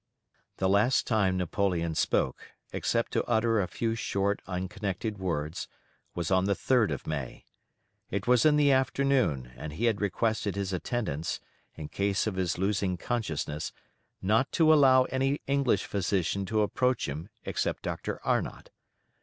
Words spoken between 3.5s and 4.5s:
a few short